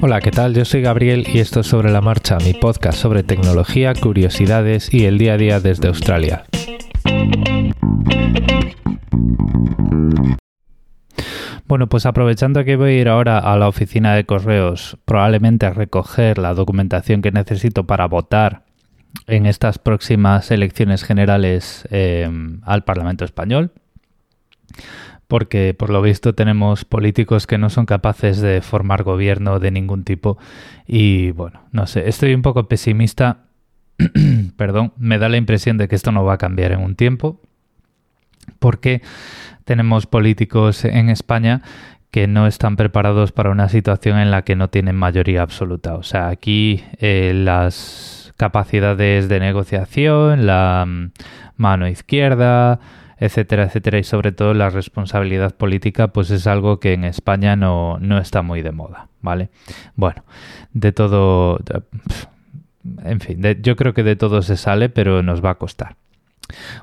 [0.00, 0.54] Hola, ¿qué tal?
[0.54, 5.04] Yo soy Gabriel y esto es Sobre la Marcha, mi podcast sobre tecnología, curiosidades y
[5.04, 6.44] el día a día desde Australia.
[11.66, 15.70] Bueno, pues aprovechando que voy a ir ahora a la oficina de correos, probablemente a
[15.70, 18.64] recoger la documentación que necesito para votar
[19.26, 22.30] en estas próximas elecciones generales eh,
[22.62, 23.72] al Parlamento Español,
[25.28, 30.02] porque por lo visto tenemos políticos que no son capaces de formar gobierno de ningún
[30.02, 30.38] tipo.
[30.86, 33.44] Y bueno, no sé, estoy un poco pesimista,
[34.56, 37.40] perdón, me da la impresión de que esto no va a cambiar en un tiempo.
[38.58, 39.02] Porque
[39.64, 41.60] tenemos políticos en España
[42.10, 45.94] que no están preparados para una situación en la que no tienen mayoría absoluta.
[45.94, 51.10] O sea, aquí eh, las capacidades de negociación, la mm,
[51.56, 52.80] mano izquierda,
[53.20, 57.98] etcétera, etcétera, y sobre todo la responsabilidad política, pues es algo que en España no,
[58.00, 59.48] no está muy de moda, ¿vale?
[59.96, 60.24] Bueno,
[60.72, 61.58] de todo,
[63.04, 65.96] en fin, yo creo que de todo se sale, pero nos va a costar.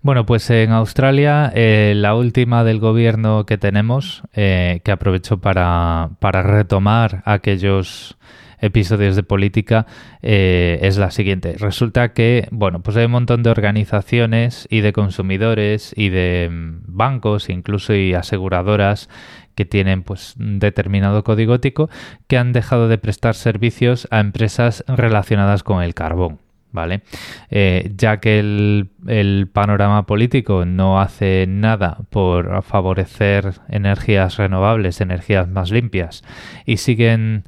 [0.00, 6.10] Bueno, pues en Australia eh, la última del gobierno que tenemos, eh, que aprovecho para,
[6.18, 8.16] para retomar aquellos
[8.62, 9.86] episodios de política
[10.22, 11.56] eh, es la siguiente.
[11.58, 16.84] Resulta que, bueno, pues hay un montón de organizaciones y de consumidores y de mm,
[16.86, 19.10] bancos, incluso y aseguradoras
[19.54, 21.90] que tienen pues un determinado código ético
[22.26, 26.38] que han dejado de prestar servicios a empresas relacionadas con el carbón.
[26.74, 27.02] ¿Vale?
[27.50, 35.46] Eh, ya que el, el, panorama político no hace nada por favorecer energías renovables, energías
[35.48, 36.24] más limpias,
[36.64, 37.44] y siguen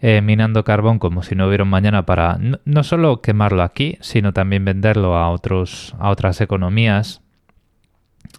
[0.00, 4.32] eh, minando carbón como si no hubiera un mañana para no, solo quemarlo aquí, sino
[4.32, 7.22] también venderlo a otros a otras economías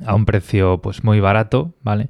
[0.06, 2.10] a un precio pues muy barato, ¿vale?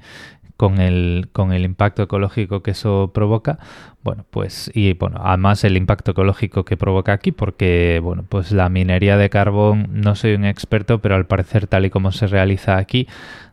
[0.57, 3.59] Con el, con el impacto ecológico que eso provoca.
[4.03, 8.69] Bueno, pues, y bueno, además el impacto ecológico que provoca aquí, porque, bueno, pues la
[8.69, 12.77] minería de carbón, no soy un experto, pero al parecer tal y como se realiza
[12.77, 13.07] aquí,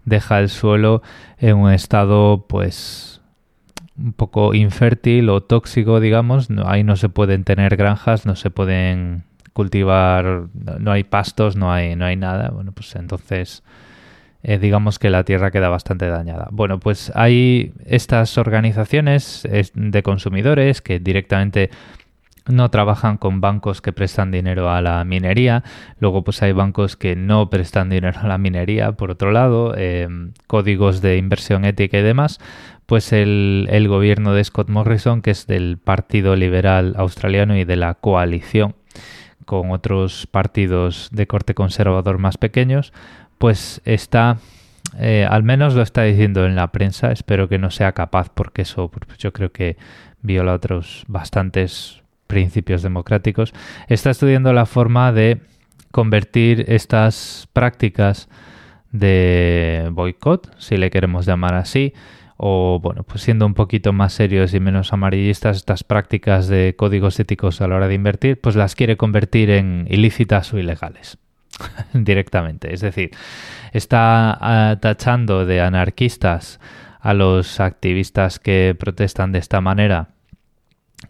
[0.05, 1.03] deja el suelo
[1.39, 3.16] en un estado, pues,
[3.99, 6.49] un poco infértil o tóxico, digamos.
[6.67, 10.49] ahí no se pueden tener granjas, no se pueden cultivar,
[10.79, 12.51] no hay pastos, no hay, no hay nada.
[12.51, 13.63] Bueno, pues entonces
[14.43, 16.49] eh, digamos que la tierra queda bastante dañada.
[16.53, 21.71] Bueno, pues hay estas organizaciones de consumidores que directamente
[22.49, 25.65] no trabajan con bancos que prestan dinero a la minería.
[25.99, 30.09] Luego, pues hay bancos que no prestan dinero a la minería, por otro lado, eh,
[30.47, 32.41] códigos de inversión ética y demás
[32.87, 37.75] pues el, el, gobierno de Scott Morrison, que es del Partido Liberal Australiano y de
[37.75, 38.77] la coalición
[39.47, 42.93] con otros partidos de corte conservador más pequeños,
[43.39, 44.39] pues está,
[44.99, 48.63] eh, al menos lo está diciendo en la prensa, espero que no sea capaz porque
[48.63, 49.77] eso pues yo creo que
[50.21, 53.53] viola otros bastantes principios democráticos,
[53.89, 55.41] está estudiando la forma de
[55.91, 58.29] convertir estas prácticas
[58.93, 61.95] de boicot, si le queremos llamar así,
[62.37, 67.19] o bueno, pues siendo un poquito más serios y menos amarillistas, estas prácticas de códigos
[67.19, 71.19] éticos a la hora de invertir, pues las quiere convertir en ilícitas o ilegales
[71.95, 72.75] directamente.
[72.75, 73.11] Es decir,
[73.73, 76.61] está ah, tachando de anarquistas
[77.01, 80.09] a los activistas que protestan de esta manera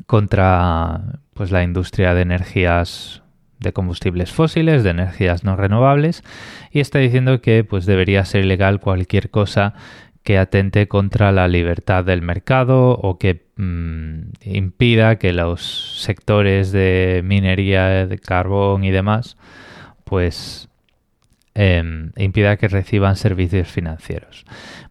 [0.06, 3.22] contra pues la industria de energías
[3.58, 6.22] de combustibles fósiles, de energías no renovables,
[6.70, 9.74] y está diciendo que pues debería ser ilegal cualquier cosa
[10.22, 17.22] que atente contra la libertad del mercado o que mm, impida que los sectores de
[17.24, 19.36] minería de carbón y demás
[20.02, 20.68] pues
[21.58, 24.44] em, impida que reciban servicios financieros.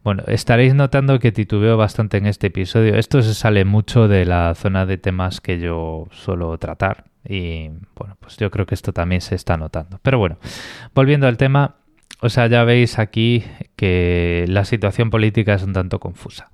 [0.03, 2.95] Bueno, estaréis notando que titubeo bastante en este episodio.
[2.95, 8.17] Esto se sale mucho de la zona de temas que yo suelo tratar y bueno,
[8.19, 9.99] pues yo creo que esto también se está notando.
[10.01, 10.37] Pero bueno,
[10.95, 11.75] volviendo al tema,
[12.21, 13.43] o sea, ya veis aquí
[13.75, 16.49] que la situación política es un tanto confusa.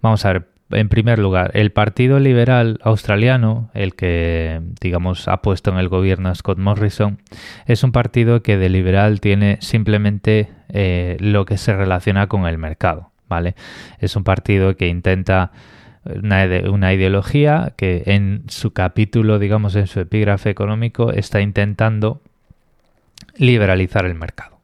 [0.00, 5.70] Vamos a ver, en primer lugar, el Partido Liberal Australiano, el que, digamos, ha puesto
[5.70, 7.18] en el gobierno a Scott Morrison,
[7.66, 12.58] es un partido que de liberal tiene simplemente eh, lo que se relaciona con el
[12.58, 13.54] mercado, ¿vale?
[14.00, 15.52] Es un partido que intenta
[16.04, 22.22] una, una, ideología que en su capítulo, digamos, en su epígrafe económico, está intentando
[23.36, 24.58] liberalizar el mercado.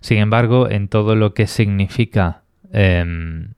[0.00, 2.42] Sin embargo, en todo lo que significa
[2.72, 3.52] em,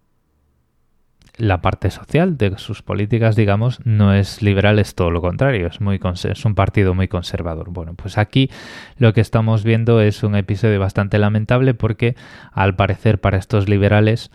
[1.41, 5.81] la parte social de sus políticas, digamos, no es liberal, es todo lo contrario, es,
[5.81, 7.71] muy es un partido muy conservador.
[7.71, 8.51] Bueno, pues aquí
[8.99, 12.15] lo que estamos viendo es un episodio bastante lamentable porque
[12.53, 14.31] al parecer para estos liberales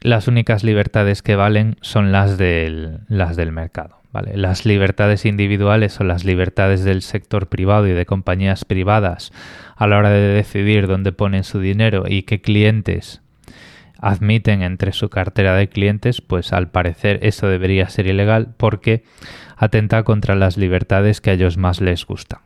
[0.00, 3.96] las únicas libertades que valen son las del, las del mercado.
[4.12, 4.36] ¿vale?
[4.36, 9.32] Las libertades individuales o las libertades del sector privado y de compañías privadas
[9.76, 13.22] a la hora de decidir dónde ponen su dinero y qué clientes
[14.02, 19.04] admiten entre su cartera de clientes, pues al parecer eso debería ser ilegal porque
[19.56, 22.40] atenta contra las libertades que a ellos más les gustan.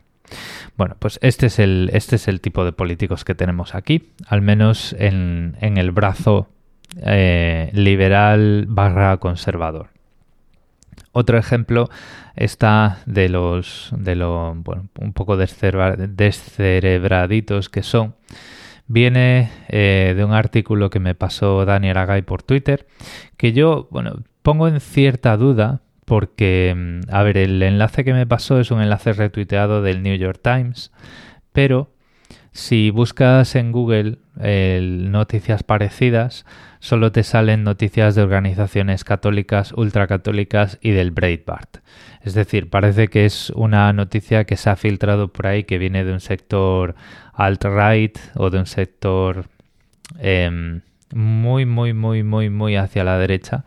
[0.77, 4.41] Bueno, pues este es el, este es el tipo de políticos que tenemos aquí, al
[4.41, 6.49] menos en, en el brazo
[7.01, 9.89] eh, liberal barra conservador.
[11.11, 11.89] Otro ejemplo
[12.35, 18.13] está de los de lo bueno, un poco descerebraditos que son
[18.87, 22.87] viene eh, de un artículo que me pasó Daniel Agay por Twitter,
[23.37, 28.25] que yo, bueno, pongo en cierta duda porque, mm, a ver, el enlace que me
[28.25, 30.91] pasó es un enlace retuiteado del New York Times,
[31.51, 31.91] pero
[32.57, 36.43] si buscas en Google noticias parecidas,
[36.79, 41.77] solo te salen noticias de organizaciones católicas, ultracatólicas y del Breitbart.
[42.23, 46.03] Es decir, parece que es una noticia que se ha filtrado por ahí que viene
[46.03, 46.95] de un sector
[47.33, 49.45] alt-right o de un sector
[50.17, 50.81] em,
[51.13, 53.65] muy, muy, muy, muy, muy hacia la derecha.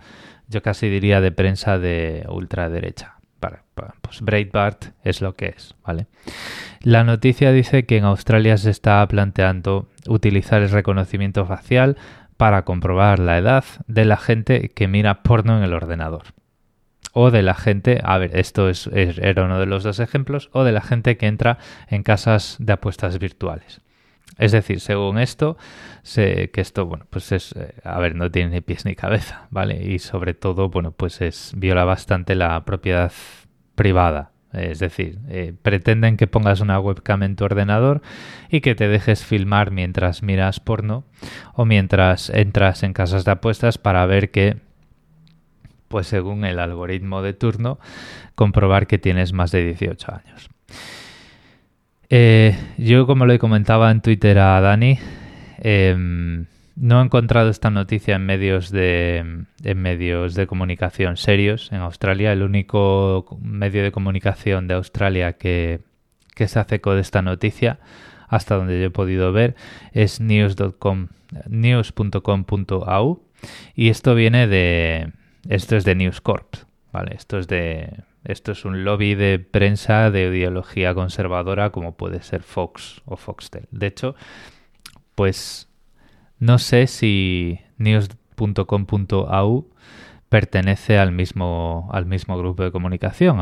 [0.49, 3.20] Yo casi diría de prensa de ultraderecha.
[4.01, 6.07] Pues Breitbart es lo que es, ¿vale?
[6.81, 11.97] La noticia dice que en Australia se está planteando utilizar el reconocimiento facial
[12.37, 16.23] para comprobar la edad de la gente que mira porno en el ordenador.
[17.13, 20.65] O de la gente, a ver, esto es, era uno de los dos ejemplos, o
[20.65, 23.83] de la gente que entra en casas de apuestas virtuales.
[24.39, 25.59] Es decir, según esto,
[26.03, 29.49] sé que esto, bueno, pues es, eh, a ver, no tiene ni pies ni cabeza,
[29.51, 29.85] ¿vale?
[29.85, 33.13] Y sobre todo, bueno, pues es, viola bastante la propiedad
[33.81, 38.03] privada es decir, eh, pretenden que pongas una webcam en tu ordenador
[38.51, 41.05] y que te dejes filmar mientras miras porno
[41.55, 44.57] o mientras entras en casas de apuestas para ver que,
[45.87, 47.79] pues según el algoritmo de turno,
[48.35, 50.51] comprobar que tienes más de 18 años.
[52.09, 54.99] Eh, yo, como le comentaba en Twitter a Dani,
[55.59, 56.47] em,
[56.81, 62.33] no he encontrado esta noticia en medios de en medios de comunicación serios en Australia.
[62.33, 65.81] El único medio de comunicación de Australia que,
[66.37, 67.81] se hace eco de esta noticia,
[68.29, 69.57] hasta donde yo he podido ver,
[69.93, 71.09] es news.com
[71.47, 73.23] news.com.au
[73.75, 75.13] y esto viene de
[75.51, 76.55] esto es de News Corp,
[76.93, 77.15] ¿vale?
[77.15, 82.43] Esto es de esto es un lobby de prensa de ideología conservadora como puede ser
[82.43, 83.67] Fox o Foxtel.
[83.71, 84.15] De hecho,
[85.15, 85.70] pues
[86.41, 89.69] no sé si news.com.au
[90.31, 93.41] pertenece al mismo, al mismo grupo de comunicación,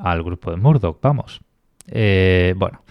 [0.00, 1.40] al grupo de Murdoch, vamos.
[1.88, 2.82] Eh, bueno,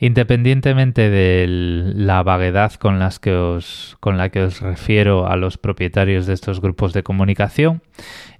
[0.00, 5.58] independientemente de la vaguedad con, las que os, con la que os refiero a los
[5.58, 7.82] propietarios de estos grupos de comunicación,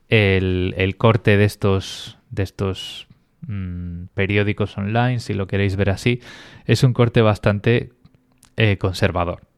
[0.09, 3.06] el, corte de estos, de estos
[3.47, 6.21] mm, periódicos online, si lo queréis ver así,
[6.65, 7.93] es un corte bastante
[8.56, 9.52] eh, conservador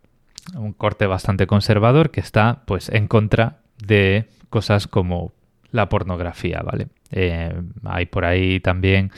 [0.56, 5.32] un corte bastante conservador que está pues en contra de cosas como
[5.70, 6.88] la pornografía, ¿vale?
[7.10, 7.52] Eh,
[7.84, 9.10] hay por ahí también,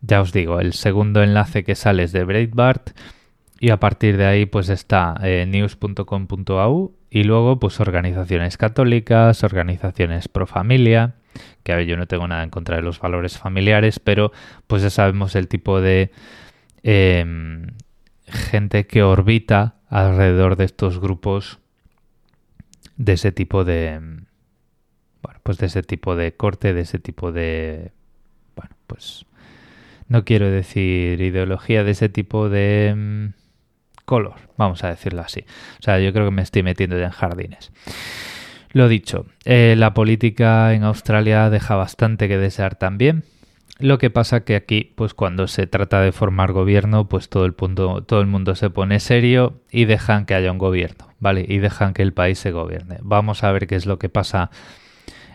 [0.00, 2.90] ya os digo, el segundo enlace que sale es de Breitbart
[3.58, 10.28] y a partir de ahí pues está eh, news.com.au y luego pues organizaciones católicas, organizaciones
[10.28, 11.14] pro familia,
[11.62, 14.32] que a ver, yo no tengo nada en contra de los valores familiares, pero
[14.66, 16.10] pues ya sabemos el tipo de
[16.82, 17.66] em,
[18.26, 21.58] gente que orbita alrededor de estos grupos
[22.96, 24.00] de ese tipo de
[25.22, 27.92] bueno, pues de ese tipo de corte, de ese tipo de
[28.56, 29.26] bueno, pues
[30.08, 33.26] no quiero decir ideología, de ese tipo de mm,
[34.04, 35.44] color, vamos a decirlo así.
[35.78, 37.70] O sea, yo creo que me estoy metiendo ya en jardines.
[38.72, 43.24] Lo dicho, eh, la política en Australia deja bastante que desear también.
[43.78, 47.54] Lo que pasa que aquí, pues cuando se trata de formar gobierno, pues todo el,
[47.54, 51.46] punto, todo el mundo se pone serio y dejan que haya un gobierno, ¿vale?
[51.48, 52.98] Y dejan que el país se gobierne.
[53.00, 54.50] Vamos a ver qué es lo que pasa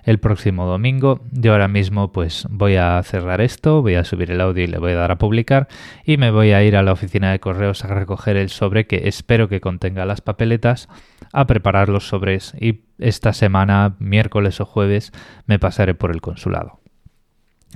[0.06, 1.22] el próximo domingo.
[1.32, 4.77] Yo ahora mismo pues voy a cerrar esto, voy a subir el audio y le
[4.77, 5.68] voy a dar a publicar
[6.06, 9.08] y me voy a ir a la oficina de correos a recoger el sobre que
[9.08, 10.88] espero que contenga las papeletas,
[11.34, 15.12] a preparar los sobres y esta semana, miércoles o jueves,
[15.48, 16.85] me pasaré por el consulado.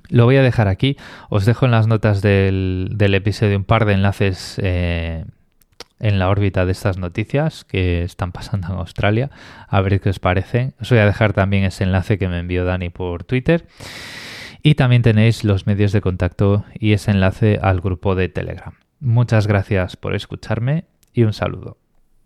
[0.10, 0.98] Lo voy a dejar aquí.
[1.30, 5.26] Os dejo en las notas del, episodio un par de enlaces eh,
[6.00, 9.30] en la órbita de estas noticias que están pasando en Australia,
[9.68, 10.74] a ver qué os parecen.
[10.80, 13.66] Os voy a dejar también ese enlace que me envió Dani por Twitter.
[14.62, 18.74] Y también tenéis los medios de contacto y ese enlace al grupo de Telegram.
[19.00, 21.78] Muchas gracias por escucharme y un saludo.